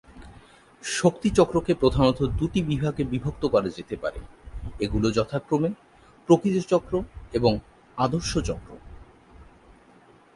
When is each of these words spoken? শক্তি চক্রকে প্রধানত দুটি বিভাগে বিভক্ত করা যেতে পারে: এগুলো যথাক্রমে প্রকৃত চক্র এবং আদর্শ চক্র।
শক্তি 0.83 1.29
চক্রকে 1.29 1.73
প্রধানত 1.73 2.19
দুটি 2.39 2.59
বিভাগে 2.63 3.03
বিভক্ত 3.03 3.43
করা 3.45 3.69
যেতে 3.77 3.95
পারে: 3.95 4.19
এগুলো 4.79 5.07
যথাক্রমে 5.11 5.69
প্রকৃত 6.29 6.55
চক্র 6.67 6.93
এবং 7.33 7.53
আদর্শ 7.97 8.31
চক্র। 8.49 8.69